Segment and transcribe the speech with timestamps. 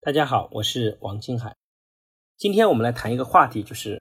[0.00, 1.56] 大家好，我是王金海。
[2.36, 4.00] 今天我们来谈一个话题，就是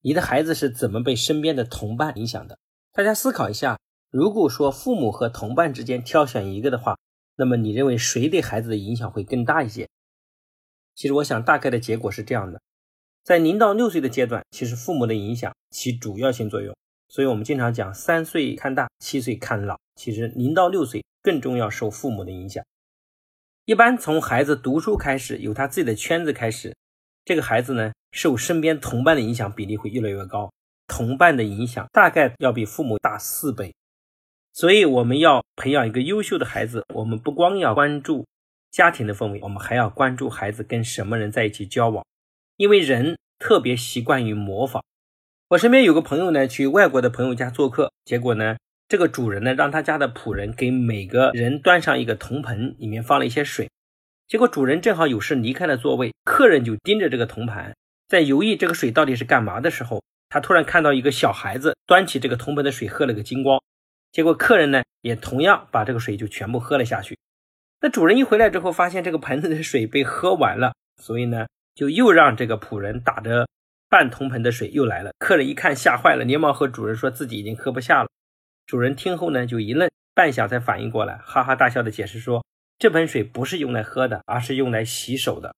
[0.00, 2.58] 你的孩子是怎么被身边的同伴影响的。
[2.92, 3.78] 大家思考一下，
[4.10, 6.98] 如果说父母和同伴之间挑选一个的话，
[7.36, 9.88] 那么你认为谁对孩子的影响会更大一些？
[10.96, 12.60] 其实我想大概的结果是这样的：
[13.22, 16.76] 在零到六岁的阶段，其实父母的影响起主要性作用。
[17.08, 19.78] 所以我们经常讲三岁看大，七岁看老。
[19.94, 22.64] 其实零到六岁更重要受父母的影响。
[23.66, 26.76] 一般从孩子读书开始，有他自己的圈子开始，
[27.24, 30.52] 这个孩子呢，受身边同伴的影响比例会越来越高，
[30.86, 33.74] 同伴的影响大概要比父母大四倍。
[34.52, 38.24] 所以我们要培养一个优秀的孩子，我们不光要关注
[38.70, 42.06] 家庭的氛围，我们还要关注孩子跟什么人在一起交往，
[42.56, 44.84] 因为人特别习惯于模仿。
[45.48, 48.56] 我身边有个朋友呢，去外国的朋友家做客，结果呢。
[48.88, 53.68] 这个主人呢，让他家的仆人给每个人端上一个铜盆，里面放了一些水。
[54.28, 57.74] 结果主人正好有事离开了座位，客人就盯着这个铜盘，
[58.08, 63.60] 在犹豫这个水到底是干嘛的时候，他突然看到一个小孩子端起这个铜盆的水喝了个精光。
[64.12, 67.18] 结果客人呢，也同样把这个水就全部喝了下去。
[67.80, 70.72] 那主人一回来之后，发现这个盆子的水被喝完了，
[71.02, 73.48] 所以呢，就又让这个仆人打着
[73.88, 75.10] 半铜盆的水又来了。
[75.18, 78.08] 客人一看吓坏了，连忙和主人说自己已经喝不下了。
[78.66, 82.44] 主人听后呢，就一愣，半晌才反应过来，哈哈大笑的解释说
[82.80, 85.54] ：“这盆水不是用来喝的，而是用来洗手的。”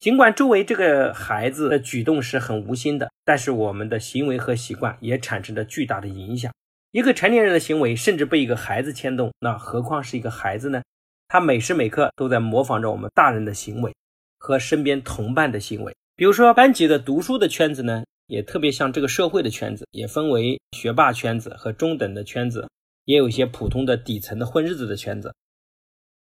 [0.00, 6.50] 尽管周围这个孩子的举动是很无心的，但是我们的行为和习惯也产生了巨大的影响。
[6.90, 10.82] 一个成年人的行为甚至被一个孩子牵动，那何况是一个孩子呢？
[11.28, 13.94] 他每时每刻都在模仿着我们大人的行为
[14.38, 15.94] 和身边同伴的行为。
[16.14, 18.02] 比如说班级的读书的圈子呢？
[18.26, 22.68] 也特别像这个社会的圈子，也分为学霸圈子和中等的圈子，
[23.04, 25.34] 也有一些普通的底层的混日子的圈子。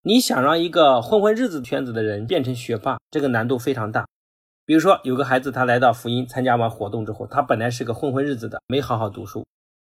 [0.02, 4.06] 你想让一个混混日子圈子的人变成学霸，这个难度非常大。
[4.66, 9.46] 比如说，有个孩子他来到福音参加完活动之后，他本来是个混混日子的，没好好读书。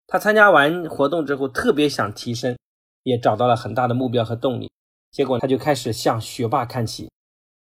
[0.08, 2.58] 他参加完活动之后，特别想提升，
[3.03, 4.70] 也找到了很大的目标和动力，
[5.12, 7.09] 结果他就开始向学霸看齐。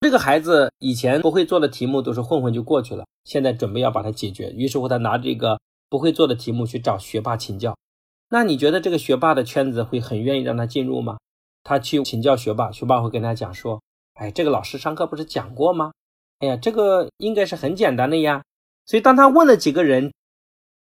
[0.02, 4.50] 这个孩子以前不会做的题目都是混混就过去了，现在准备要把它解决。
[4.52, 7.78] 于是乎，他拿这个不会做的题目去找学霸请教。
[8.30, 11.18] 那你觉得这个学霸的圈子会很愿意让他进入吗？
[11.64, 13.82] 他去请教学霸，学霸会跟他讲说
[14.16, 15.92] ：“哎，这个老师上课不是讲过吗？
[16.40, 18.42] 哎呀，这个应该是很简单的呀。”
[18.88, 20.14] 所以当他问了几个人，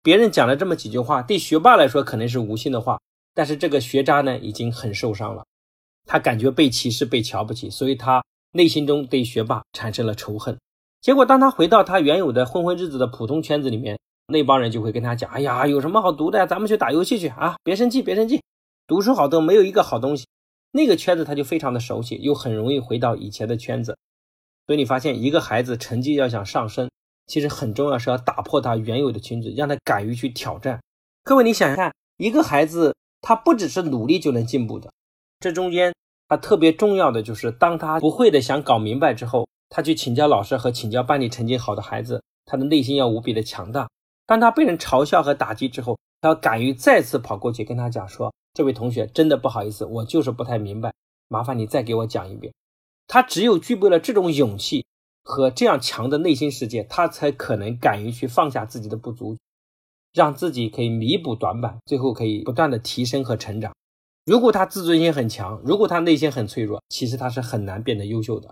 [0.01, 2.99] 别人讲了这么几句话，对学霸来说可能是无心的话，
[3.35, 5.45] 但是这个学渣呢已经很受伤了，
[6.07, 8.23] 他感觉被歧视、被瞧不起，所以他。
[8.55, 10.57] 内心中对学霸产生了仇恨，
[11.01, 16.45] 结果当他回到他原有的混混日子的普通圈子里面，那帮人就会跟他讲：“哎呀，有什么好读的呀？
[16.45, 17.57] 咱们去打游戏去啊！
[17.65, 18.41] 别生气，别生气，
[18.88, 20.25] 读书好多没有一个好东西。”
[20.71, 23.97] 那个圈子他就非常的熟悉，又很容易回到以前的圈子。
[24.67, 26.89] 所以你发现，一个孩子成绩要想上升，
[27.27, 30.81] 其实很重要是要打破他原有的圈子，让他敢于去挑战。
[31.25, 34.89] 各位，你想想看，一个孩子他不只是努力就能进步的，
[35.41, 35.94] 这中间。
[36.28, 43.88] 他特别重要的就是，当他不会的想搞明白之后，他去请教老师和请教班里成绩好的孩子，他的内心要无比的强大。
[44.25, 50.91] 当他被人嘲笑和打击之后，他要敢于再次跑过去跟他讲说：“这位同学，真的不好意思，我就是不太明白，
[51.28, 52.52] 麻烦你再给我讲一遍。”
[53.07, 54.84] 他只有具备了这种勇气
[55.22, 59.38] 和这样强的内心世界，他才可能敢于去放下自己的不足，
[60.12, 63.72] 让自己可以弥补短板，最后可以不断的提升和成长。
[64.25, 68.52] 如果他自尊心很强，如果他内心很脆弱，其实他是很难变得优秀的。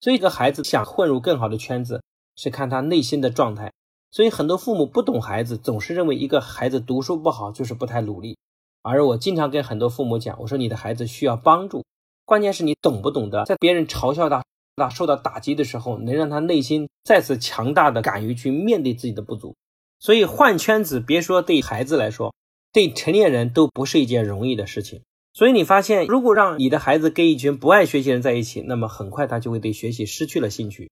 [0.00, 2.02] 所以，一个孩子想混入更好的圈子，
[2.34, 3.72] 是看他内心的状态。
[4.10, 8.36] 所以，很多父母不懂孩子，总是认为一个孩子读书不好就是不太努力。
[8.82, 11.84] 而我经常跟很多父母讲，我说你的孩子需要帮助，
[12.24, 14.42] 关键是你懂不懂得，在别人嘲笑他、
[14.74, 19.54] 他受到打击的时候，能让他内心再次强大的，敢于去面对自己的不足。
[20.00, 22.34] 所以，换圈子，别说对孩子来说。
[22.74, 25.02] 对成年人都不是一件容易的事情，
[25.32, 30.88] 所以你发现，如果让你的孩子跟一群不爱学习人在一起，那么很快他就会对学习失去了兴趣；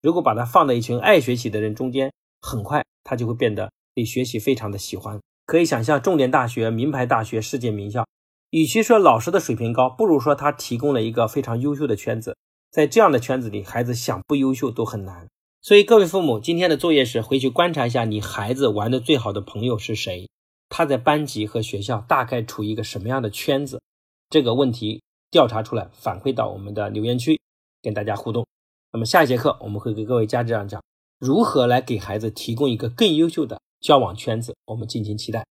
[0.00, 2.10] 如果把他放在一群爱学习的人中间，
[2.40, 5.20] 很快他就会变得对学习非常的喜欢。
[5.44, 8.06] 可以想象，重点大学、名牌大学、世界名校，
[8.48, 12.34] 与其说老师的水平高，不如说他提供了一个非常优秀的圈子。
[12.70, 15.28] 在这样的圈子里，孩子想不优秀都很难。
[15.60, 20.28] 所以，各位父母，今天的作业是回去观察一下你孩子玩的最好的朋友是谁。
[20.68, 23.80] 他在班级和学校大概处于一个什么样的圈子？
[24.28, 27.40] 这个问题调查出来，反馈到我们的留言区，
[27.82, 28.46] 跟大家互动。
[28.92, 30.82] 那么下一节课我们会给各位家长讲
[31.18, 35.46] 如何来给孩子提供一个更优秀的交往圈子，我们敬请期待。